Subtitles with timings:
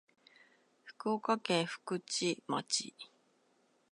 [0.83, 2.95] 福岡県福智町